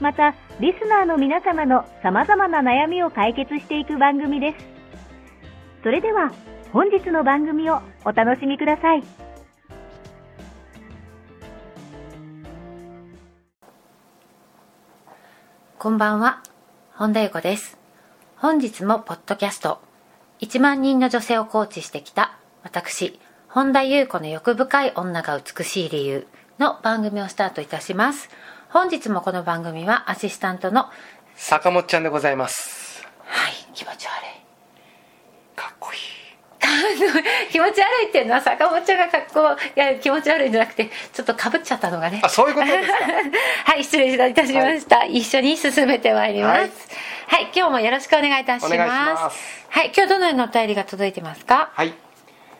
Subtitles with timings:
[0.00, 4.66] また、リスナーの皆様の様々な悩みを解決していく番組です。
[5.82, 6.32] それでは、
[6.72, 9.02] 本日の番組をお楽しみください。
[15.78, 16.42] こんばんは、
[16.94, 17.78] 本田由子です。
[18.36, 19.80] 本日もポッドキャスト、
[20.40, 26.26] 1万人の女性をコーチしてきた私、本田優子の欲深い女が美しい理由
[26.58, 28.28] の番組をスタートいたします。
[28.78, 30.84] 本日もこの番組はアシスタントの、
[31.34, 33.06] 坂本ちゃんでございます。
[33.24, 35.56] はい、気持ち悪い。
[35.56, 35.98] かっこいい。
[37.50, 42.20] 気持ち悪いっていうのは坂本ちゃんが格好いや気持ち悪いんじゃなくてちょっとかぶっちゃったのがね。
[42.22, 42.94] あそういうことですか？
[43.72, 46.58] はい失礼いたしました、一緒に進めてまいります。
[46.58, 46.68] はい。
[46.68, 48.74] はい、今日もよろしくお願いいたします。
[48.74, 49.66] お願いします。
[49.70, 51.70] はい今日どのようなお便りが届いてますか？
[51.72, 51.94] はい。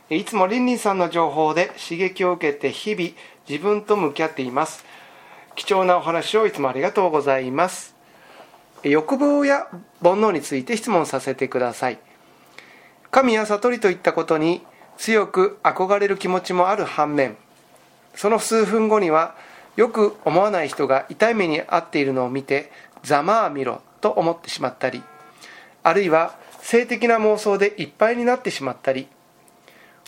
[0.08, 3.10] いつもりんりんさんの情報で刺激を受けて日々
[3.46, 4.82] 自分と向き合っています
[5.56, 7.96] 貴重なお話をいつもありがとうございます。
[8.84, 9.66] 欲望や
[10.02, 11.98] 煩悩について質問させてください。
[13.10, 14.62] 神や悟りといったことに
[14.98, 17.36] 強く憧れる気持ちもある反面
[18.14, 19.34] その数分後には
[19.76, 22.70] よく思わない人が痛い目に遭っているのを見て
[23.02, 25.02] ざまあ見ろと思ってしまったり
[25.82, 29.06] あるいは性的な妄想でいっぱいになってしまったり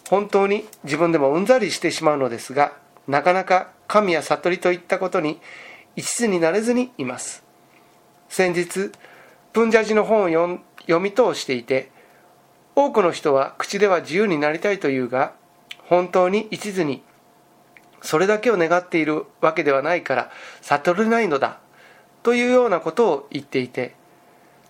[0.08, 2.72] 本当に自分でもうんざりしてしまうのですが
[3.08, 5.41] なかなか神や悟りといったことに
[5.96, 7.42] 一途になれずにいます。
[8.28, 8.92] 先日
[9.52, 11.91] プンジャジの本を読み通していて
[12.76, 15.32] 多くの人は口では自由になりたいというが
[15.86, 17.02] 本当に一途に
[18.02, 20.30] それだけを願っているわけではないから
[20.60, 21.58] 悟れないのだ
[22.22, 23.94] というようなことを言っていて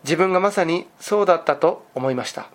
[0.04, 2.48] 自分がまさにそうだったと思いました。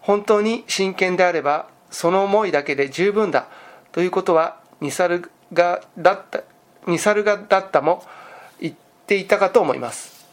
[0.00, 3.48] 本当に真剣であればその思いだけで十分だ
[3.98, 6.44] ということはニサルガだった
[6.86, 8.04] ニサルガだったも
[8.60, 8.74] 言っ
[9.08, 10.24] ていたかと思います。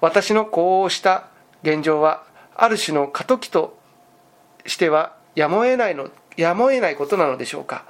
[0.00, 1.26] 私のこうした
[1.64, 2.22] 現状は
[2.54, 3.76] ある種の過渡期と
[4.64, 7.84] してはやむを得ないのやむを得ないことなのでしょうか。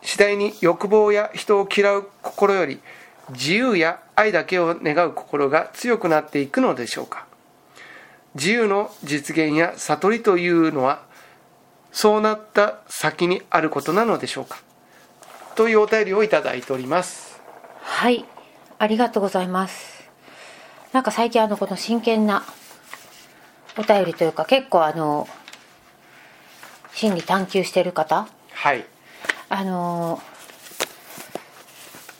[0.00, 2.80] 次第に欲望や人を嫌う心より
[3.32, 7.26] 自由や愛だけを願う心が強くなっていくのでしょうか。
[8.36, 11.04] 自由の実現や悟りというのは
[11.96, 14.58] そうなった先にあることなのでしょうか？
[15.54, 17.40] というお便りをいただいております。
[17.80, 18.26] はい。
[18.78, 20.06] ありがとうございます。
[20.92, 22.44] なんか最近あのこの真剣な
[23.78, 25.26] お便りというか結構あの
[26.92, 28.28] 心理探求してる方？
[28.52, 28.84] はい。
[29.48, 30.20] あの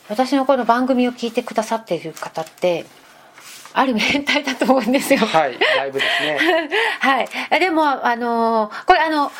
[0.09, 2.87] 私のこの番組を聞いてくださっている方って
[3.73, 5.19] ある意味変態だと思うんですよ。
[5.19, 5.59] はい。
[5.59, 6.39] だいぶですね。
[6.99, 7.59] はい。
[7.59, 9.31] でもあのこれあの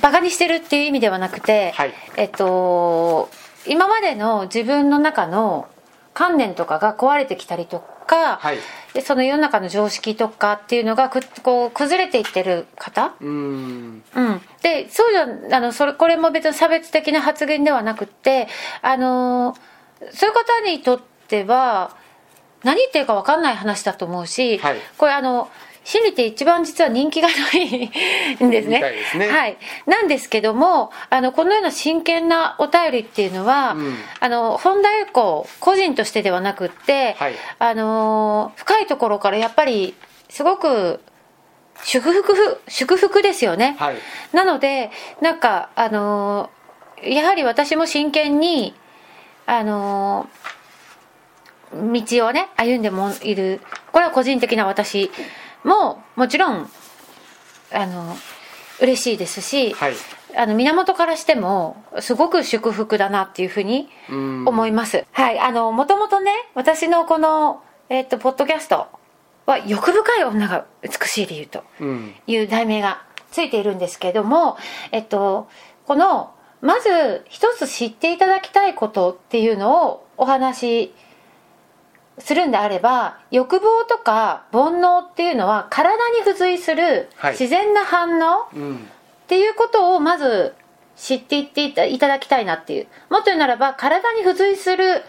[0.00, 1.94] バカにしてるっていう意味ではなくて、はい。
[2.16, 3.30] えっと
[3.66, 5.68] 今までの自分の中の
[6.14, 8.58] 観念とかが壊れてきたりとか、はい。
[8.94, 13.14] でその世の中の常識とかっていうのがくこう崩れていってる方？
[13.20, 14.02] うーん。
[14.14, 18.48] うん、でそうじゃあのそれこれも別に差別的な発言ではなくって
[18.82, 19.54] あの
[20.12, 21.96] そういう方にとっては
[22.62, 24.78] 何言ってるか分かんない話だと思うし、はい。
[24.96, 25.50] これあの
[25.86, 27.86] 心理って一番実は人気がない
[28.44, 28.82] んですね。
[29.12, 29.28] すね。
[29.28, 29.56] はい、
[29.86, 33.94] なんですけどもあのこのような真剣なお便りっていうのは、うん。
[34.18, 37.34] あの本田裕子個人としてではなくって、はい。
[37.60, 39.94] あの深いところからやっぱり
[40.28, 40.98] すごく
[41.84, 43.96] 祝福祝福ですよね、はい。
[44.32, 44.90] なので
[45.20, 48.74] なんかあのーやはり私も真剣に
[49.46, 50.56] あのー
[51.72, 53.60] 道をね歩んでもいる。
[53.92, 55.12] これは個人的な私
[55.66, 56.70] ももちろん
[57.72, 58.16] あの
[58.80, 59.94] 嬉しいですし、はい。
[60.36, 65.38] あの源からしてもすごく祝福だなっていうふうに思います、はい。
[65.40, 68.86] あのもともとね私のこの、えっとポッドキャスト
[69.46, 72.14] は欲深い女が美しい理由とうん。
[72.26, 74.56] いう題名がついているんですけども、
[74.92, 75.48] えっと、
[75.86, 80.94] このまず一つ知っていただきたいことっていうのをお話し
[82.18, 87.32] するんであれば欲望とか煩悩っていうのは体に付随するはい。
[87.32, 88.76] 自然な反応うん。
[88.76, 88.78] っ
[89.26, 90.54] ていうことをまず
[90.96, 92.86] 知っていっていただきたいなっていう。
[93.10, 95.02] もっと言うならば体に付随する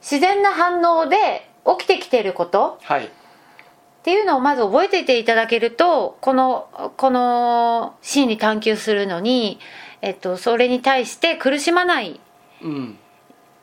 [0.00, 3.06] 自然な反応で起きてきていることはい。
[3.06, 3.08] っ
[4.02, 9.58] ていうのをまず覚えていていただけるとこのこの心理探求するのに、
[10.00, 12.20] えっと、それに対して苦しまない
[12.62, 12.98] うん。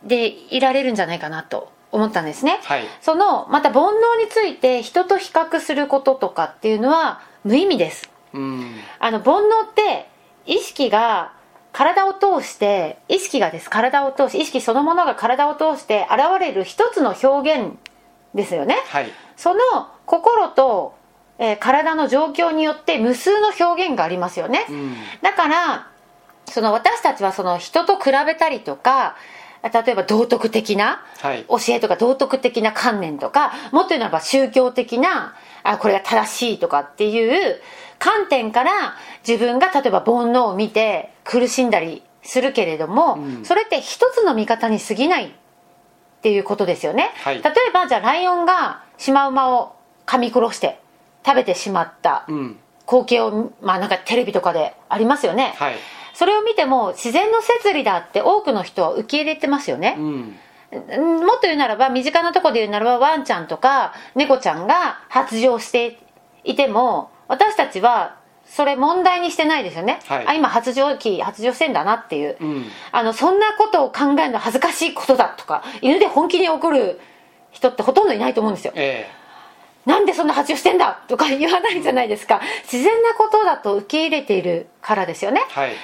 [0.04, 2.60] でいられるんじゃないかなと思ったんですね。
[2.63, 3.90] はいそのまた煩悩
[4.22, 8.10] について人と比較することとかっていうのは無意味です。
[8.34, 10.10] うんあの煩悩って
[10.45, 11.34] 意識が
[11.72, 17.74] 体を通して意識がです体を通し意識そのものが体を通して現れる一つの表現
[18.34, 18.78] ですよね。
[18.88, 19.60] はいその
[20.06, 20.96] 心と、
[21.38, 25.88] えー体の状況によって無数の表現がありますよね、うんだから
[26.46, 29.16] その私たちはその人と比べたりとか
[29.63, 31.45] 例えば道徳的なはい。
[31.48, 37.62] 教えとか道徳的な観念とかもっと言うならば宗教的なあこれが正しいとかっていう
[37.98, 38.95] 観点から
[39.25, 43.45] 自分が例えば煩悩を見て苦しんだりするけれども、うん。
[43.45, 45.31] それって一つの見方に過ぎないっ
[46.21, 47.42] ていうことですよね、はい。
[47.42, 49.75] 例えばじゃあライオンがシマウマを
[50.06, 50.81] 噛み殺して
[51.25, 52.60] 食べてしまったうん。
[52.86, 55.75] 光景をまあなんかテレビとかでありますよね、はい
[56.13, 60.06] それを見ても自然の摂理だって多くの人は受け入れてますよね、うん。
[60.06, 66.00] うんもっと言うならば身近なところで言うならばワンちゃんとか猫ちゃんが発情して
[66.44, 70.27] いても私たちはそれ問題にしてないですよね、はい。
[70.27, 72.65] あ今発情期発情してんだなっていう、うん。
[72.92, 77.00] あのそんなことを考えるのは恥ずかしいことだとか犬で本気に怒る
[77.51, 78.74] 人ってほとんどいないと思うんですよ。
[78.75, 79.07] え
[79.86, 81.02] なんでそんな発情してんだ？
[81.08, 82.40] とか言わないじゃないですか。
[82.64, 85.42] 自然なことだと受け入れているからですよね。
[85.50, 85.72] えはい。
[85.72, 85.76] で、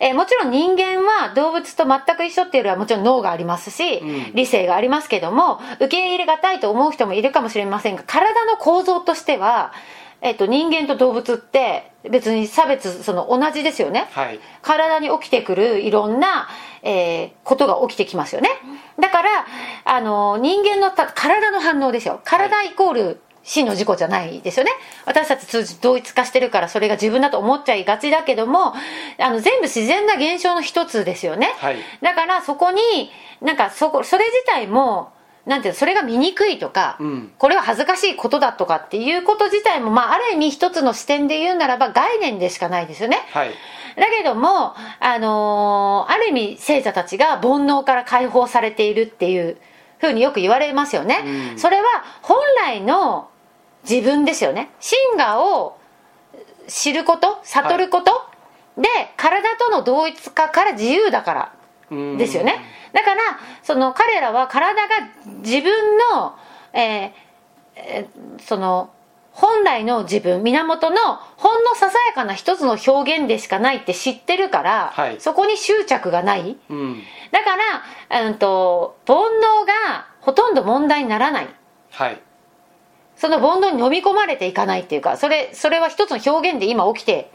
[0.00, 4.34] えーもちろん人間は動物と全く一緒っていうよりはもちろん脳がありますし、うん。
[4.34, 9.72] 理性がありますけども受け入れがたいと思う人もいるかもしれませんが体の構造としては、
[10.20, 14.08] えっと人間と動物って別に差別その同じですよね。
[14.10, 14.40] はい。
[14.62, 16.48] 体に起きてくるいろんな、
[16.82, 18.50] えーことが起きてきますよね。
[18.98, 19.28] だから
[19.84, 22.20] あの人間のた体の反応ですよ。
[22.24, 24.72] 体イコール死の事故じゃないですよね。
[25.06, 28.74] 私たち通じ同一化してるからそれが自分だと思っちゃいがちだけども
[29.18, 31.78] あの全部自然な現象の一つですよね、はい。
[32.02, 32.80] だからそこに
[33.40, 35.12] なんかそこそれ自体も
[35.46, 37.32] なんていうのそれが見にくいとか、うん。
[37.38, 43.16] これは恥ずかしいことだとかっていうこと自体も、まあ、ある意味一つの視点で言うならば概念でしかないですよね。
[43.32, 43.50] はい。
[43.96, 49.56] だけども、あのーある意味聖者たちが煩悩から解放されているっていう
[49.96, 51.58] ふうによく言われますよね、うん。
[51.58, 51.84] それは
[52.20, 53.30] 本来の
[53.88, 54.70] 自分ですよね。
[54.80, 55.78] 真我を
[56.66, 58.12] 知ること悟ること、
[58.76, 61.52] で体との同一化から自由だから
[61.90, 62.62] うんですよね。
[62.92, 63.20] だから
[63.62, 64.94] その彼らは体が
[65.42, 66.36] 自分の、
[66.72, 67.12] えー
[67.76, 68.90] えーその
[69.38, 70.96] 本来の自分源の
[71.36, 75.20] ほんのささやかな一つの表現でしかないって知ってるから、はい。
[75.20, 76.56] そこに執着がない。
[76.68, 77.00] うん。
[77.30, 77.56] だか
[78.10, 79.20] ら、うん、と煩悩
[79.64, 81.48] がほとんど問題にならない。
[81.90, 82.20] はい
[83.18, 87.30] その煩悩に飲み込まれていかないっていうかそれそれは一つの表現で今起きて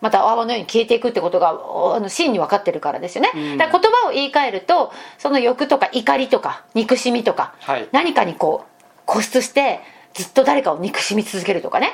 [0.00, 3.58] また泡のように消えていくってことがおあの真に分かってるからですよね、うん。
[3.58, 7.88] だから言葉を言い換えるとその欲とか怒りとか憎しみとか、はい。
[7.92, 9.80] 何かにこう固執して
[10.14, 11.92] ずっと誰かを憎しみ続けるとかね。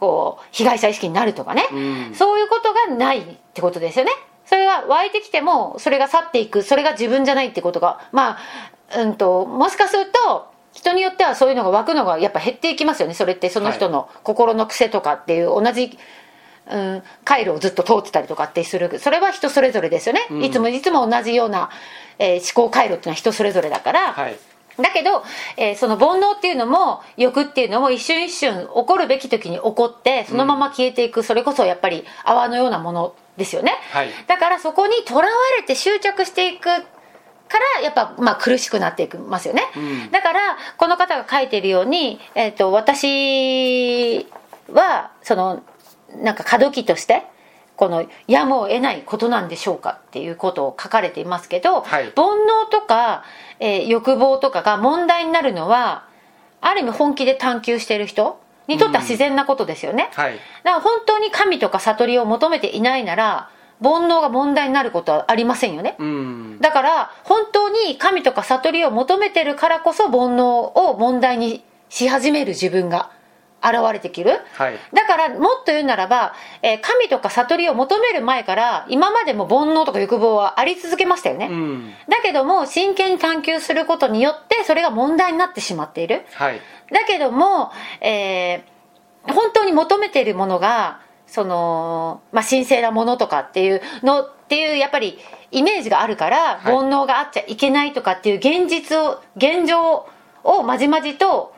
[0.00, 1.76] こう被害者意識になるとかね、う
[2.10, 2.14] ん。
[2.14, 4.10] そういうことがないってことですよね。
[4.46, 8.38] それが湧いてきてもそれが去っていくそれが自分じゃないってことがま
[8.90, 13.14] あうんともしかすると人によってはそういうのが湧くのがやっぱ減っていきますよね。
[13.14, 15.98] それってその人の心の癖とかっていう同じ、
[16.70, 18.98] うん、回路をずっと通ってたりとかってする。
[18.98, 20.44] それは人それぞれですよね、うん。
[20.44, 21.70] いつもいつも同じような、
[22.18, 24.36] えー思考回路っていうのは人それぞれだから、はい。
[24.78, 25.22] だけど、
[25.58, 34.08] えーその煩悩っていうのも欲っていうのも一瞬一瞬起こるべき時に起こってそのまま消えていく、それこそやっぱり泡のようなものですよね、はい。
[34.26, 36.68] だからそこにとらわれて執着していく
[37.52, 39.78] からやっぱ、まあ、苦しくなっていきますよね、う
[40.08, 40.10] ん。
[40.10, 40.40] だから
[40.78, 44.26] この方が書いてるように、えー、と私
[44.72, 45.62] はその
[46.16, 47.24] なんか過渡期として
[47.76, 52.12] このやむを得ないことなんでしょうかっていうことを書かれていますけど、はい。
[52.14, 53.24] 煩悩とか、
[53.60, 56.06] えー欲望とかが問題になるのは
[56.60, 60.38] ある意味本気で探求している人にとっては自然なことですよね、はい。
[60.62, 63.50] だから本当に神とか悟りを求めていないなら
[63.82, 66.58] 煩悩が問題になることはありませんよね、うん。
[66.60, 73.10] だから本当に神とか悟りを求めてるからこそ煩悩を問題にし始める自分が
[73.64, 74.40] 現れてきる。
[74.54, 74.78] はい。
[74.92, 81.90] だからもっと言うならば、えー神とか悟りを求める前から今までも煩悩とか欲望はあり続けましたよね、うん。
[82.08, 86.22] だけども真剣に探求することによってそれが問題になってしまっている。
[86.34, 86.60] はい。
[86.92, 87.70] だけども、
[88.00, 88.72] えー
[89.24, 91.00] 本当に求めているものが
[91.32, 95.18] その、まあ、神聖なものとかっていうのっていうやっぱり
[95.50, 96.74] イメージがあるから、はい。
[96.74, 100.06] 煩悩があっちゃいけないとかっていう現実を現状
[100.44, 101.54] をまじまじと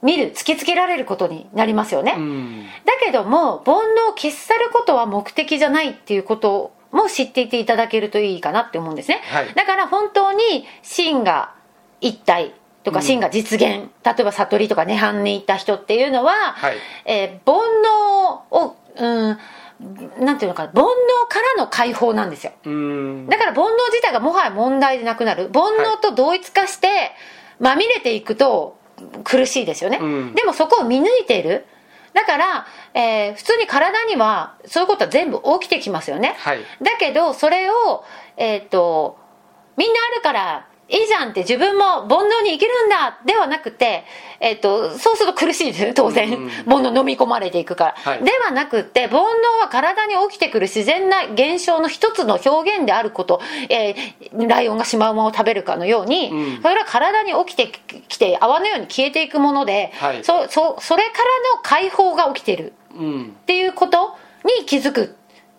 [0.00, 2.66] 見る突きつけられることになりますよね、うん。
[2.84, 9.52] だけども煩悩を消し去ることは目的じゃないっていうことも知っていていただけるといいかなって思うんですね、はい。
[9.54, 11.52] だから本当に真が
[12.00, 12.54] 一体
[12.84, 13.04] とかうん。
[13.04, 16.76] 真が実現、例えば悟りとか涅槃に行った人っていうのは、はい。
[17.06, 19.38] えー煩悩をうん。
[20.24, 20.86] なんていうのかな煩悩
[21.28, 22.52] からの解放なんですよ。
[22.64, 23.26] うん。
[23.28, 25.50] だから煩悩自体がもはや問題でなくなる。
[25.52, 27.12] 煩悩と同一化して
[27.60, 28.78] まみれていくと
[29.24, 30.34] 苦しいですよね、うん。
[30.34, 31.66] でもそこを見抜いている。
[32.14, 36.60] だから、えー普通に体にはそういうことは全部起きてきますよね、はい。
[36.80, 38.04] だけどそれを
[38.38, 39.18] えっ、と
[39.76, 44.04] みんなあるからいいじゃんって自分も煩悩に生きるんだではなくて、
[44.38, 45.82] えっとそうすると苦しいです。
[45.82, 46.48] よ当然、うん。
[46.48, 48.24] 煩悩飲み込まれていくから、はい。
[48.24, 49.24] ではなくって煩悩
[49.60, 56.62] は体に起きてくる自然な現象の一つの表現であること、えーライオンがシマウマを食べるかのように、うん。
[56.62, 57.72] それは体に起きて
[58.06, 60.22] きて泡のように消えていくもので、はい。
[60.22, 61.24] そそそれから
[61.56, 62.74] の解放が起きてる。
[62.96, 63.24] うん。
[63.24, 65.16] っていうことに気づく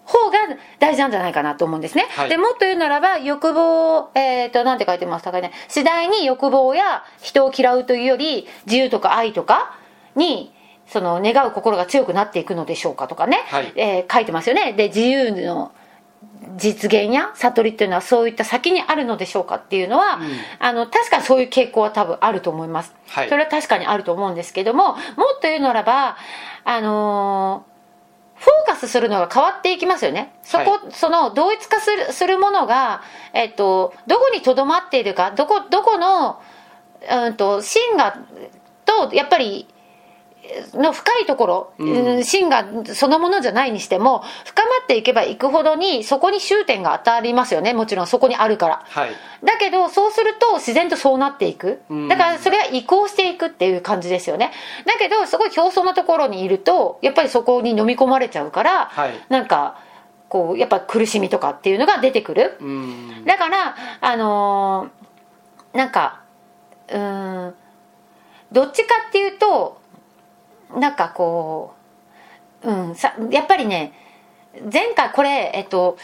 [0.08, 0.38] 方が
[0.80, 2.30] 大事なんじゃないかなと思うんですね、はい。
[2.30, 5.52] でもっと言うならば欲望えっ、となんて書いてましたかね。
[5.68, 9.78] 次第に欲望や人を嫌うというより自由とか愛とか
[10.16, 10.54] に
[10.88, 13.74] その願う心が強くなっていくのでしょうかとかね、はい。
[13.76, 14.72] えー書いてますよね。
[14.74, 15.74] で自由の
[16.56, 20.22] 実現や悟りっていうのはそういった先にあるのでしょうかっていうのは、ん。
[20.60, 23.30] あの確かにそういう傾向は多分あると思います、はい。
[23.30, 24.96] それは確かにあると思うんですけどももっ
[25.42, 26.16] と言うならば
[26.64, 27.77] あのー
[28.38, 30.34] フォーカスするのが変わっていきますよね。
[30.44, 33.02] そこ、はその同一化するするものが、
[33.34, 36.40] えっと、どこにとどまっているかどこどこの、
[37.26, 38.18] うん、と真が
[38.86, 39.68] とやっぱり
[40.74, 42.18] の深いところ、うん。
[42.18, 47.74] うん真がそのものじゃないにしても深まっていけばいくほどにそこに終点が当たりますよね。
[47.74, 48.82] もちろんそこにあるから。
[48.88, 49.12] はい。
[49.44, 51.82] だけどそうすると自然とそうなっていく。
[51.90, 52.08] うん。
[52.08, 54.52] だからそれは移行していくっていう感じですよね。
[54.86, 59.12] だけどすごい表層なところにいるとやっぱりそこに飲み込まれちゃうから、はい。
[59.30, 59.80] なんか
[60.30, 62.58] こうやっぱ苦しみとかっていうのが出てくる。
[62.60, 63.26] うん。
[63.26, 66.22] だからあのーなんか
[66.90, 67.54] うーん
[68.52, 69.80] どっちかっていうと
[70.76, 71.74] なんかこ
[72.64, 73.94] ううんさやっぱりね
[74.72, 75.98] 前回これえっと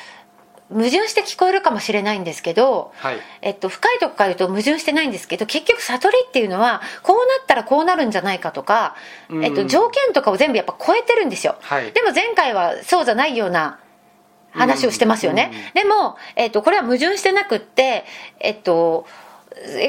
[0.70, 3.18] 矛盾して聞こえるかもしれないんですけど、はい。
[3.42, 8.96] えっと、深いとこから言うと矛盾してないんですけど結局悟りっていうのはこうなったらこうなるんじゃないかとか、
[9.30, 9.46] うん。
[9.46, 11.92] えっと、条件とかを全部やっぱ超えてるんですよ、はい。
[11.92, 13.80] でも前回はそうじゃないような
[14.52, 18.06] 話をしてますよね、でも、えっと、これは矛盾してなくって
[18.40, 19.33] えっとえ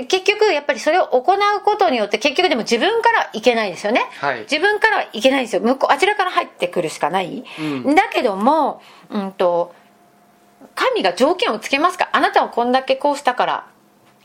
[0.08, 4.40] 結局やっぱりそれを行うことによって結局でも自分からいけないですよね、はい。
[4.40, 5.62] 自分からはいけないんですよ。
[5.62, 7.94] 向こうあちらから入ってくるしかない、うん。
[7.94, 9.74] だけどもうんと
[10.74, 12.08] 神が条件をつけますか。
[12.12, 13.66] あなたはこんだけこうしたから。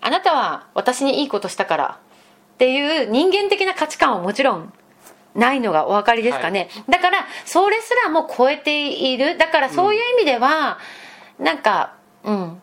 [0.01, 1.99] あなたは私にいいことしたから
[2.53, 4.73] っていう人間的な価値観はもちろん
[5.35, 9.37] ないのがお分かりですかね、だからそれすらも超えている。
[9.37, 10.79] だからそういう意味では、
[11.37, 12.61] なんかうん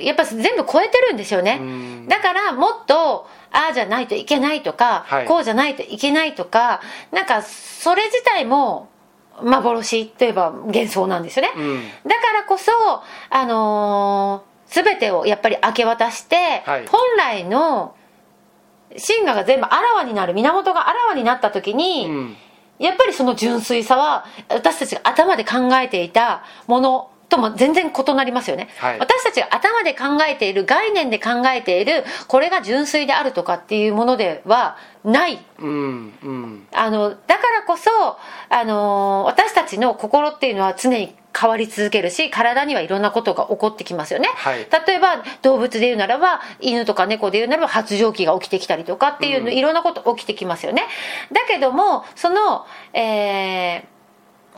[0.00, 2.08] やっぱ全部超えてるんですよね、うん。
[2.08, 5.26] だからもっとああじゃないといけないとか、はい。
[5.26, 6.80] こうじゃないといけないとか
[7.12, 8.88] なんかそれ自体も
[9.42, 12.08] 幻といえば幻想なんですよね、うん。
[12.08, 12.72] だからこそ
[13.30, 16.86] あのー全てをやっぱり明け渡して、はい。
[16.86, 17.94] 本来の
[18.96, 22.36] 真我が全部あらわになる源があらわになった時に、うん。
[22.80, 28.98] やっぱりその純粋さは私たちが頭で考えていたものとも全然異なりますよね、はい。
[28.98, 35.44] 私たちが頭で考えている概念で考えているこれが純粋であるとかっていうものではない。
[35.58, 36.66] うんうん。
[36.72, 37.90] あのだからこそ、
[38.48, 44.66] あのー私たちの心っていうのは常に変わり続けるし体にはいろんなことが起こってきますよね、はい。
[44.86, 49.52] 例えば動物で言うならば犬とか猫で言うならば発情期が起きてきたりとかっていうの、うん。
[49.54, 50.86] いろんなこと起きてきますよね。
[51.32, 53.94] だけどもその、えー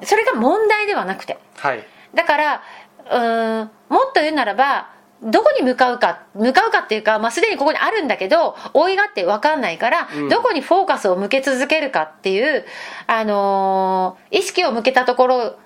[0.02, 1.82] それが問題ではなくてはい
[2.14, 2.62] だから
[3.10, 10.28] うーんもっと言うならばどこに向かうか向かうかっていうか、まあ、すでにここにあるんだけど追いがって分かんないから、うん。
[10.28, 12.64] どこにフォーカスを向け続けるかっていう、
[13.06, 15.58] あのー意識を向けたところ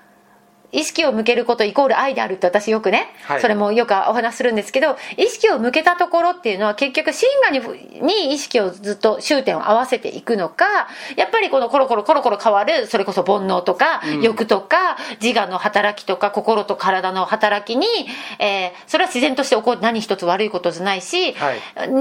[0.71, 3.41] 意識を向けることイコール愛であるって私よくね、はい。
[3.41, 10.65] それもよくお話しするんですけど意識を向けたところっていうのは結局真我にに意識をずっと終点を合わせていくのか
[11.15, 17.85] やっぱりこのコロコロコロコロ変わるそれこそ煩悩とか、欲とか自我の働きとか心と体の働きに、
[18.39, 21.59] えーそれは自然として起こる何一つ悪いことじゃないし、はい。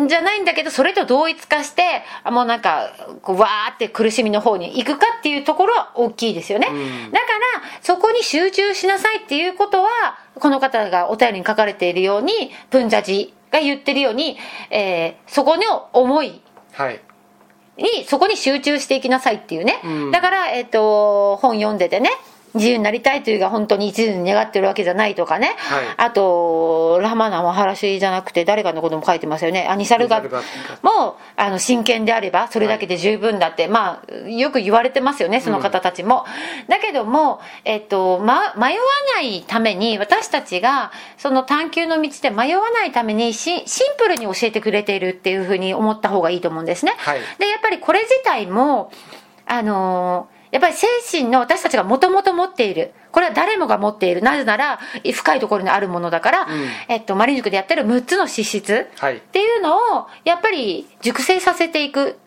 [0.09, 2.91] じゃないんだけどそれと同一化してあもうなんか
[3.23, 7.13] こうわーって苦しみの方に行くかっていうところは大きいですよね、ん。
[7.13, 7.50] だから
[7.83, 9.89] そこに集中しなさいっていうことは
[10.39, 14.39] この方がお便りに書かれているようにプンジャジが言ってるように、
[14.71, 16.41] えーそこの思い
[16.73, 17.01] はい。
[17.77, 20.11] にそこに集中していきなさいっていうね、うん。
[20.11, 22.11] だから、えっと本読んでてね
[22.55, 25.85] 自由になりたいというが本当に一途に願ってるわけじゃないとかね、はい。
[25.97, 29.67] あとラマナも話じゃなくて誰かのことも書いてますよね。
[29.69, 30.21] アニサルガ
[30.83, 36.25] もあの真剣であればそれだけで十分だって、まあよく言われてますよねその方たちも、
[36.69, 38.81] だけども、えっとま、迷わ
[39.15, 47.21] ないために私たちがその探求の道で迷わないためにシシンプルに教えてくれているっていうふうに思った方がいいと思うんですね、はい。
[47.39, 48.93] でやっぱりこれ自体も
[49.47, 52.93] あのーやっぱり精神の私たちがもともと持っている。
[53.13, 54.23] これは誰もが持っている。
[54.23, 54.81] なぜなら
[55.13, 56.49] 深いところにあるものだから、
[56.89, 59.17] えっと、マリン塾でやってる6つの資質はい。
[59.17, 62.19] っていうのをやっぱり熟成させていく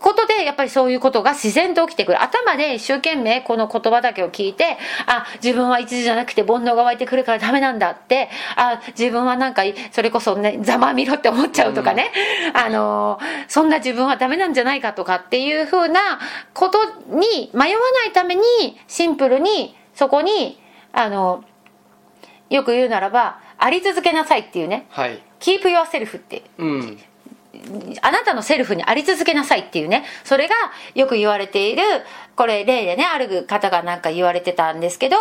[0.00, 2.22] ことでやっぱりそういうことが自然と起きてくる。
[2.22, 12.10] 頭で一生懸命この言葉だけを聞いてあ自分は一途じゃなくて煩悩が湧いてくるからダメなんだってあ自分はなんかそれこそねざまみろって思っちゃうとかね、
[12.54, 16.00] あのそんな自分はダメなんじゃないかとかっていうふうな
[16.52, 18.42] ことに迷わないために
[18.86, 20.60] シンプルにそこに
[20.92, 21.44] あの
[22.50, 24.86] よく言うならばあり続けなさいっていうね。
[24.90, 25.22] はい。
[25.38, 26.42] キープ yourself って。
[26.58, 26.98] うん
[28.02, 30.54] あなたのセルフにあり続けなさいっていうねそれが
[30.94, 31.82] よく言われている
[32.36, 35.16] これ例でねある方がなんか言われてたんですけど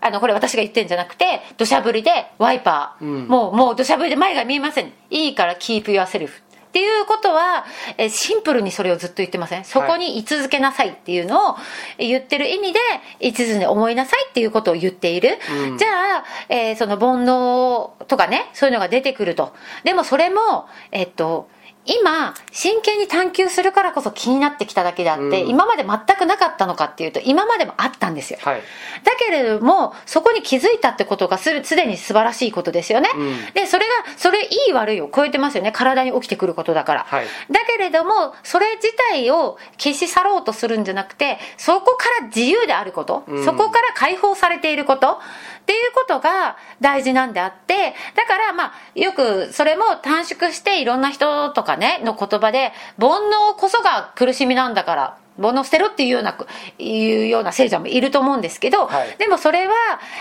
[0.00, 3.28] あのこれ私が言ってんじゃなくて土砂降りでワイパー、うん。
[3.28, 4.92] もうもう土砂降りで前が見えません。
[5.10, 7.64] いいからキープ yourself っていうことは
[7.96, 9.64] えシンプルにそれをずっと言ってません。
[9.64, 11.56] そこに居続けなさいっていうのを
[11.98, 12.78] 言ってる意味で
[13.18, 15.38] 一途に思いなさいっていうことを言っている、
[15.70, 15.78] うん。
[15.78, 15.88] じゃ
[16.18, 19.52] あ、えーその煩悩とかねそういうのが出てくると。
[19.82, 21.48] でもそれもえっと
[21.86, 25.48] 今真剣に探求するからこそ気になってきただけであって、うん。
[25.48, 28.38] 今まで全くなかったのかっていうと今までもあったんですよ。
[28.42, 28.60] はい。
[29.02, 33.52] だけれどもそこに気づいたってことがすすでに素晴らしいことですよね、うん。
[33.54, 35.72] でそれがそれいい悪いを超えてますよね。
[35.72, 37.26] 体に起きてくることだから、はい。
[37.50, 43.44] だけれどもそれ自体を消し去ろうとするんじゃなくてそこから自由であること、うん。
[43.44, 45.18] そこから解放されていること
[45.60, 56.36] っていうことが大事なんであってだからまあよくそれも短縮していろんな人とかねの言葉で煩悩こそが苦しみなんだから煩悩捨てろっていうような
[56.78, 59.16] いうような聖者もいると思うんですけど、はい。
[59.18, 59.74] でもそれは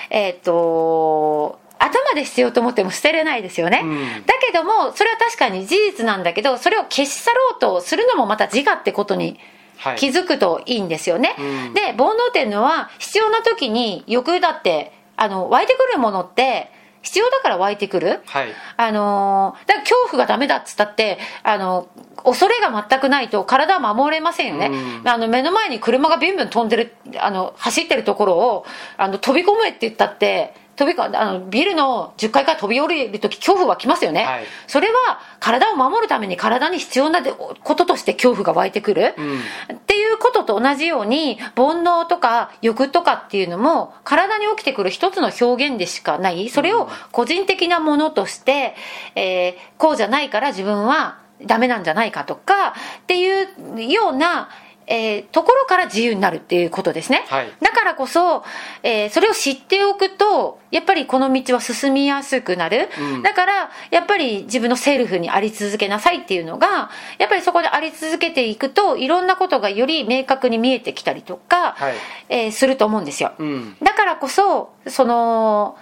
[0.09, 4.25] えっ、と頭で捨てようと思っても捨てれないですよね、うん。
[4.25, 9.39] だけどもそれは確かに事実なんだけどそれを消し去ろうとするのもまた自我ってことに
[9.77, 9.95] はい。
[9.95, 11.73] 気づくといいんですよね、うん。
[11.73, 18.21] で煩悩っていうのは必要な時に欲だってあの湧いてくるものって必要だから湧いてくる。
[18.25, 18.49] はい。
[18.77, 21.87] あのーだから恐怖がダメだっつったってあの
[22.23, 24.67] 恐れが全くないと体は守れませんよね、
[25.01, 25.07] うん。
[25.07, 28.65] あの目の前に車がビュンビュン飛んでるあの走ってるところを
[28.97, 34.45] あの飛び込めって言ったって飛びこあのビルの10階から飛び降りる時恐怖は来ますよね、はい。
[34.65, 39.75] それは体を守るために体に必要なでこととして恐怖が湧いてくる、うん。
[39.75, 46.47] っていうことと同じように煩悩とか欲とかっていうのも体に起きてくる一つの表現でしかない。
[46.47, 48.73] それを個人的なものとして、
[49.15, 53.43] えーこうじゃないから自分はダメなんじゃないかとかってい
[53.77, 54.49] うような、
[54.91, 57.53] えーところから自由になるっていうことですね、はい。
[57.61, 58.43] だからこそ、
[58.83, 63.21] えーそれを知っておくとやっぱりこの道は進みやすくなる、うん。
[63.21, 71.93] だからやっぱり自分のセルフにあり続けなさいっていうのがやっぱりそこであり続けていくといろんなことがより明確に見えてきたりとか、はい。
[72.29, 73.77] えーすると思うんですよ、うん。
[73.81, 75.77] だからこそその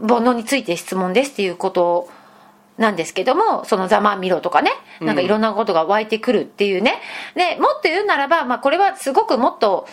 [0.00, 2.08] 煩悩について質問ですっていうこと
[2.80, 7.00] なんですけどもそのざまみろとかねなんかいろんなことが湧いてくるっていうね、
[7.36, 9.86] でもっと言うならば、まあ、これはすごくもっと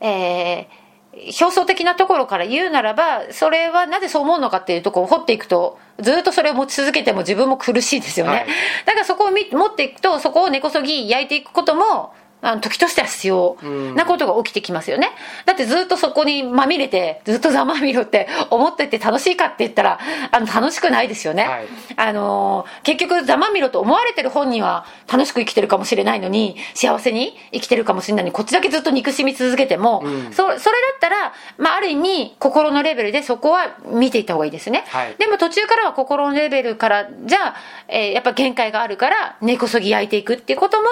[0.00, 0.80] えー
[1.12, 8.46] 表層的なところから言うならばそれはなぜそう思うのかっていうところを掘っていくとずっとそれを持ち続けても自分も苦しいですよね、はい。
[8.86, 13.56] だからそこを見持っていくとそこを根こそぎ焼いていくこともあの時としては必要
[13.94, 15.10] なことが起きてきますよね。
[15.46, 19.98] だってずっとそこにまみれて、ずっとざまみろって思ってて楽しいかって言ったら、
[20.30, 21.44] あの楽しくないですよね。
[21.44, 30.60] はいあのー結局ざまみろと思われてる本人は楽しく生きてるかもしれないのに、幸せに生きてるかもしれないのに、こっちだけずっと憎しみ続けても、うんそそれだっ
[31.00, 34.84] たら、まあある意味心のレベルでそこは見ていった方がいいですね。
[34.88, 37.54] はいでも途中からは心のレベルから、じゃあ、
[37.88, 40.86] えーやっぱ限界があるから、根こそぎ焼いていくっていうことも、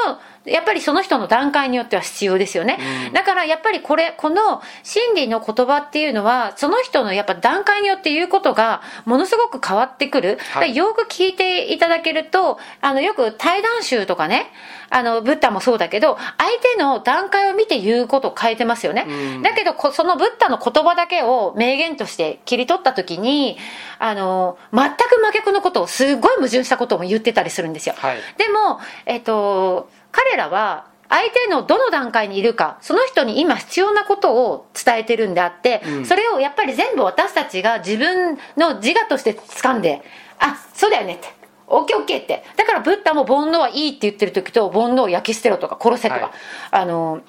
[0.50, 2.78] やっぱりその人の段階によっては必要ですよね。
[3.12, 10.36] だからやっぱりこれ、この心理の言葉っていうのは、その人のやっぱ段階によって言うことがものすごく変わってくる。
[10.36, 14.50] だからよく聞いていただけると、あの、よく対談集とかね、
[14.90, 19.06] あの、ブッダもそうだけど、相手の段階を見て言うことを変えてますよね。
[19.08, 23.58] うんだけど、こそのブッダの言葉だけを名言として切り取ったときに、
[23.98, 27.94] あの、全く真逆のことを、すごい矛盾したことも言ってたりするんですよ。
[27.98, 40.02] はいでも、えっと、彼らは、相手のどの段階にいるか、その人に今必要なことを伝えてるんであって、うんそれをやっぱり全部私たちが自分の自我として掴んで、
[40.38, 41.28] あ、そうだよねって。
[41.70, 42.44] オッケーオッケーって。
[42.56, 46.30] だからブッダも煩悩はいいって言ってる時と、煩悩を焼き捨てろとか殺せとか、はい
[46.70, 47.20] あの、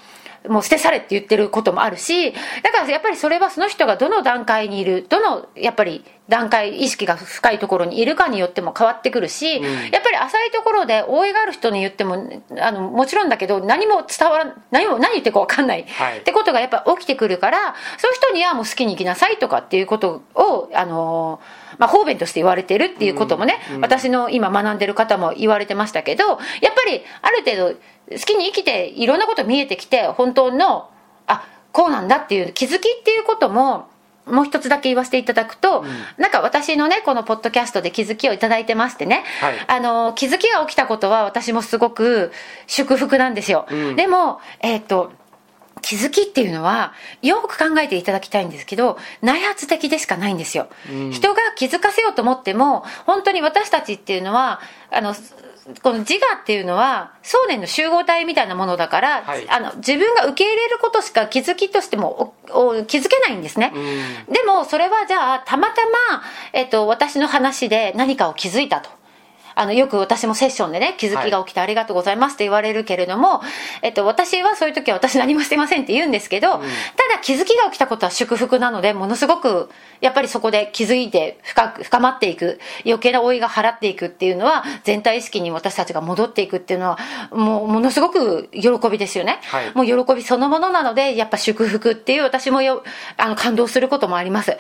[0.49, 2.33] もう捨て去れって言ってることもあるし、
[2.63, 9.63] だからやっぱりそれはその人がどの段階にいる、どのやっぱり段階、意識が深いところにいるかによっても変わってくるし、ん。
[9.63, 16.19] やっぱり浅いところで応援がある人に言っても、あの、もちろんだけど何も伝わら、何も、何言ってるか分かんない、はい。
[16.19, 21.41] ってことがやっぱ起きてくるから、そういう人にはもう好きに生きなさいとかっていうことを、あの
[21.79, 27.79] まあ、方便として言われてるっていうこともね、私の今学んでる方も言われてましたけど、やっぱりある程度
[28.11, 30.89] 好きに生きていろんなこと見えてきて、本当の、
[31.27, 33.89] あ、こうなんだっていう気づきっていうことも、
[34.25, 35.83] もう一つだけ言わせていただくと、
[36.17, 42.31] なんか私のね、このポッドキャストで気づきをいただいてましてね、はいあの、気づきが起きたことは私もすごく
[42.67, 43.65] 祝福なんですよ。
[43.69, 45.11] うんでも、えっ、と、
[45.81, 50.67] 気づきっていうのは、よく考えていただきたいんですけど、内発的でしかないんですよ。
[50.91, 55.15] うん人が気づかせようと思っても、本当に私たちっていうのは、あの、
[55.81, 63.71] この自我っていうのは、想念の集合体みたいなものだから、はいあの、自分が受け入れることしか気づきとしてもおお気づけないんですね。
[63.73, 63.79] う
[64.29, 68.98] んでも、それはじゃあ、たまたま、えっと、私の話で何かを気づいたと。
[69.55, 73.41] あの、よく私もセッションでね、気づきが起きてありがとうございますって言われるけれども、
[73.81, 76.63] えっと、私はそういう時は私何もしてませんって言うんですけど、ただ
[77.21, 79.69] 気づきが起きたことは祝福なので、ものすごく、
[80.01, 86.99] やっぱりそこで気づいて深く、深まっていく、余計な老いが払っていくっていうのは、全体意識に私たちが戻っていくっていうのは、
[87.31, 89.39] もう、ものすごく喜びですよね。
[89.43, 92.83] はいもう喜びそのものなので、やっぱ祝福っていう私もよ、
[93.17, 94.51] あの、感動することもあります。
[94.51, 94.57] だ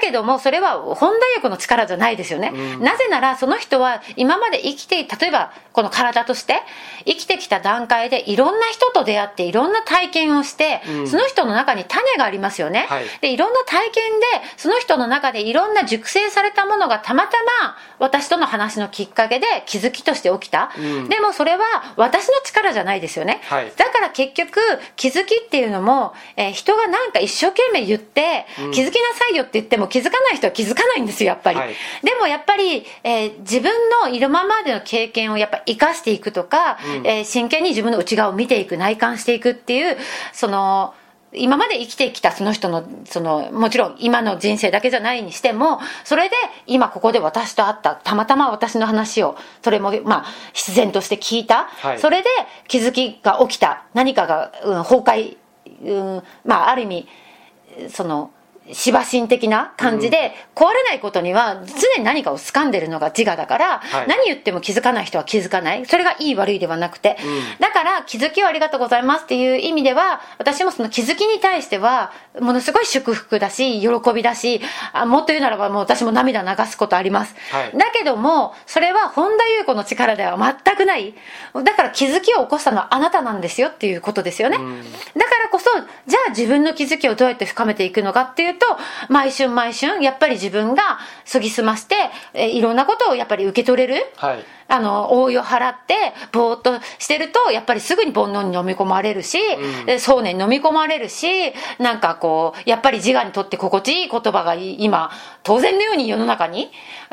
[0.00, 2.52] けども、それは本大欲の力じゃないですよね。
[2.80, 6.60] なぜなら、その人は今まで生きて、例えば、この体として、
[7.06, 11.08] 生きてきた段階でいろんな人と出会って、いろんな体験をして、うん。
[11.08, 12.86] その人の中に種がありますよね。
[12.88, 13.04] はい。
[13.20, 20.70] で、いろんな体験で、その人の中でいろんな熟成されたものがたまたま、私との話のきっかけで気づきとして起きた。
[20.76, 21.08] うん。
[21.08, 21.64] でもそれは
[21.96, 23.40] 私の力じゃないですよね。
[23.44, 23.72] はい。
[23.76, 24.60] だから結局
[24.96, 28.70] 気づきっていうのも、えー人がなんか一生懸命言って、うん。
[28.72, 31.74] 気づきなさいよって言っても気づかない人は気づかないんですよやっぱり、はい。
[32.04, 37.06] でもやっぱり、えー自分のいるままでの経験をやっぱ生かしていくとか、うん。
[37.06, 39.96] えー真剣に自分の内側を見ていく内観していくっていう
[40.32, 40.94] その
[41.34, 46.34] 今まで生きてきたその人の、その、もちろん今の人生だけじゃないにしても、それで
[46.66, 51.98] 今ここで私と会った、たまたま私の話を、それも、まあ、必然として聞いた、はい。
[51.98, 52.28] それで
[52.68, 55.36] 気づきが起きた、何かが、うん、崩壊、
[55.84, 57.08] うん、まあ、ある意味、
[57.88, 58.30] その、
[58.70, 65.86] 芝神的な感じで、壊れないことには常に何かを掴んでるのが自我だから、はい何言っても気づかない人は気づかない。
[65.86, 67.16] それがいい悪いではなくて。
[67.22, 74.60] うんだから気づきをありがとうございますっていう意味では、私もその気づきに対しては、ものすごい祝福だし、喜びだし、
[74.92, 77.34] あもっと言うならばもう私も涙流すことあります。
[77.50, 81.14] はいだけども、それは本田裕子の力では全くない。
[81.54, 84.58] だから気づきを起こしたのはあなたなんですよっていうことですよね。
[84.58, 85.70] うんだからこそ、
[86.06, 88.66] じゃあ自分の気づきをどうやって深めていくのかっていうと、
[89.08, 90.98] 毎春毎春、やっぱり自分が
[91.30, 91.96] 研ぎ澄まして、
[92.34, 94.12] えーいろんなことをやっぱり受け取れる。
[94.16, 95.94] はいあの、応いを払って、
[96.32, 99.38] ぼーっとしてると、やっぱりすぐに煩悩に飲み込まれるし、
[99.86, 105.10] う想念に飲み込まれるし、なんかこう、やっぱり自我にとって心地いい言葉がい今、
[105.42, 106.70] 当然のように世の中に、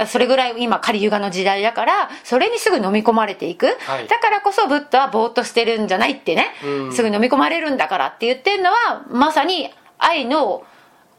[0.08, 3.78] それぐらい今、仮ユガの時代だから、それにすぐ飲み込まれていく。
[3.82, 10.64] はいだからこそ、ブッダはぼーっとしてるんじゃないってね、うんすぐ飲み込まれるんだからって言ってるのは、まさに愛の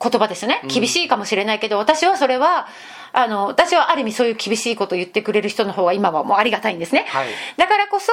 [0.03, 0.63] 言葉ですよね。
[0.69, 2.67] 厳しいかもしれないけど、私はそれは、
[3.13, 7.05] あの、私はある意味そういう厳しいことを言ってくれる人の方が今はもうありがたいんですね。
[7.09, 8.13] はいだからこそ、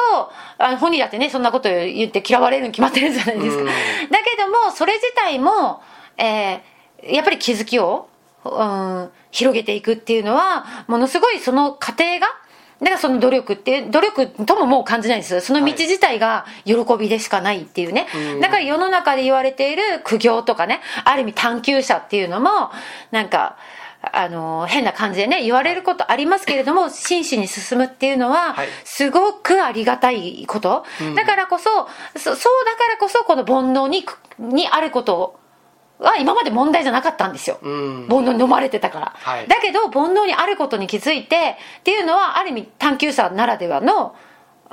[0.57, 3.63] あの本人だってね、そんなこと言って嫌われるに決まってるじゃないですか。
[3.63, 3.71] うんだ
[4.23, 5.81] けども、それ自体も、
[6.17, 8.09] えーやっぱり気づきを、
[8.43, 12.27] うん、広げていくっていうのは、ものすごいその過程が、
[12.79, 15.41] だからその努力っていう、努力とももう感じないんです。
[15.41, 18.07] その道自体が喜びでしかないっていうね。
[18.33, 22.71] うんだから世の中で言われている苦行とかね、ある意味探求者っていうのも、
[23.11, 23.57] なんか、
[24.01, 30.85] あの、変な感じでね、言われることありますけれども、真摯に進むっていうのははい、すごくありがたいこと。
[31.01, 31.69] うんだからこそ、
[32.15, 34.05] そそうだからこそ、この煩悩に、
[34.37, 35.39] にあること
[35.99, 37.57] は今まで問題じゃなかったんですよ。
[37.61, 38.07] うん。
[38.07, 39.47] 煩悩に飲まれてたから、はい。
[39.47, 44.15] だけど煩悩にあることに気づいてっていうのはある意味探求者ならではの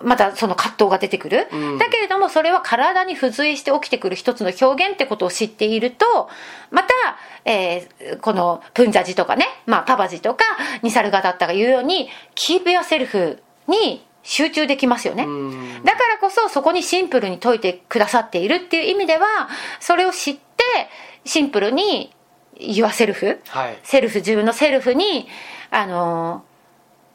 [0.03, 1.79] またその葛藤が出てくる、うん。
[1.79, 6.29] だけれどもそれは体に付随して起きてくる一つの表現ってことを知っていると
[6.71, 6.89] また、
[7.45, 10.45] えーこのプンジャジとかね、まあ、パバジとか
[10.83, 15.85] ニサルガだったが言うようにキープヨセルフに集中できますよね、うん。
[15.85, 19.27] だからこそそこにシンプルに解いてくださっているっていう意味では
[19.81, 20.41] それを知って
[21.25, 22.13] シンプルに
[22.59, 23.79] 言わセルフはい。
[23.83, 25.27] セルフ自分のセルフに
[25.71, 26.45] あの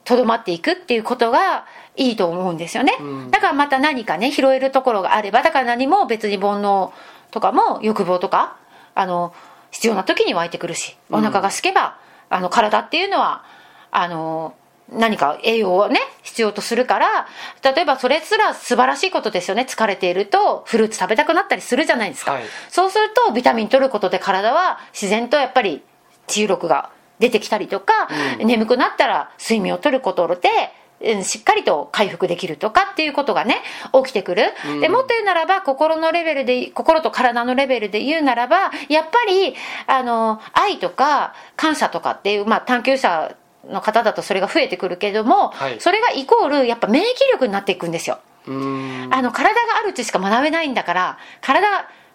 [0.04, 3.32] とどまっていくっていうことがいいと思うんですよね、うん。
[3.32, 6.92] だからまた何かね拾えるところがあればだから何も別に煩悩
[7.32, 8.58] とかも欲望とか
[8.96, 9.34] あの
[9.72, 11.98] 必要な時に湧いてくるしお腹が空けば、
[12.30, 13.44] あの体っていうのは
[13.92, 14.56] あの
[14.92, 17.28] 何か栄養をね必要とするから
[17.64, 19.66] 例えばそれすら素晴らしいことですよね。
[19.70, 22.44] 疲れているとフルーツ食べたくなったりするじゃないですか、はい。
[22.70, 25.84] そうするとビタミン取ることで体は自然とやっぱり
[26.28, 28.08] 治癒力が出てきたりとか、
[28.40, 28.48] うん。
[28.48, 30.50] 眠くなったら睡眠をとることで
[31.02, 33.62] うんしっかりと回復できるとかっていうことがね
[33.94, 34.82] 起きてくる、うん。
[34.82, 39.56] でもっと言うならば心のレベルで心と体のレベルで言うならばやっぱり
[39.88, 43.36] あの愛とか感謝とかっていう、まあ、探求者
[43.70, 45.80] の方だとそれが増えてくるけども、はい。
[45.80, 48.20] それがイコールやっぱ免疫力になっていくんですよ。
[48.48, 49.10] うん。
[49.12, 51.68] あの体があるうちしか学べないんだから体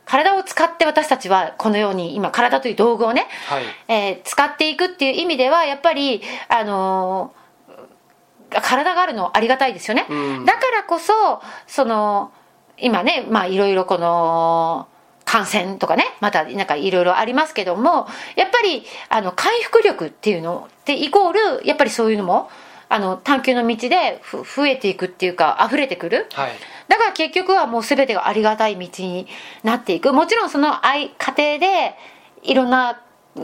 [0.05, 3.65] 体を使って私たちはこのように今体という道具をね、はい。
[3.89, 7.45] えー使っていくっていう意味ではやっぱりあのー
[8.61, 10.45] 体があるのありがたいですよね、うん。
[10.45, 11.13] だからこそ
[11.67, 12.33] その
[12.79, 14.87] 今ねまあいろいろこの
[15.35, 22.49] 感染とかねまたなんかいろいろありますけどもやっぱりあの回復力っていうのってイコールやっぱりそういうのも
[22.89, 26.29] あの探求の道でふ増えていくっていうか溢れてくる。
[26.35, 26.53] はい。
[26.87, 29.27] だから結局はもう全てがありがたい道に
[29.65, 30.13] なっていく。
[30.13, 31.97] もちろんその愛過程で
[32.45, 33.01] いろんな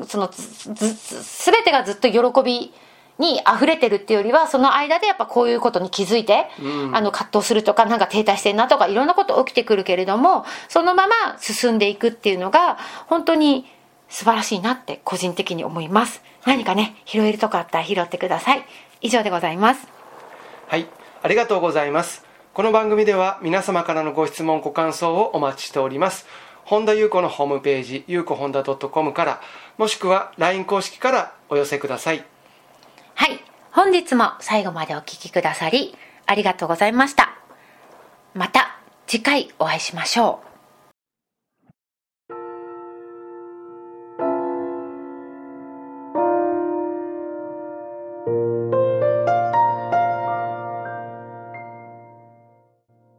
[0.06, 2.72] その全てがずっと喜び
[3.20, 13.66] に溢れてるっていうよりはその間でやっぱこういうことに気づいて、うんあの葛藤するとかなんか停滞してんなとかいろんなこと起きてくるけれどもそのまま進んでいくっていうのが本当に
[14.08, 18.64] 素晴らしいなって個人的に思います何かね拾えるとこあったら拾ってください
[19.02, 20.00] 以上でございます
[20.70, 20.86] はい、
[21.22, 22.24] ありがとうございます。
[22.54, 26.28] この番組では皆様からのご質問、ご感想をお待ちしております。
[26.64, 29.40] 本田裕子のホームページ、ゆうこ本田 .com から、
[29.78, 32.24] もしくは LINE 公式からお寄せください。
[33.20, 33.38] はい。
[33.72, 37.38] 本日も最後までお聞きくださり、ありがとうございました。
[38.32, 40.46] また次回お会いしましょう。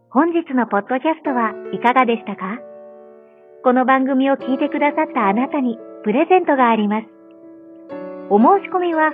[0.10, 2.58] 本日のポッドキャストはいかがでしたか？
[3.64, 7.08] この番組を聞いてくださったあなたにプレゼントがあります。
[8.32, 9.14] お申し込みは、